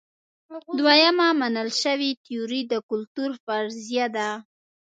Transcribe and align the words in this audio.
دویمه 0.77 1.27
منل 1.41 1.69
شوې 1.81 2.11
تیوري 2.23 2.61
د 2.71 2.73
کلتور 2.89 3.31
فرضیه 3.45 4.05
ده. 4.15 4.29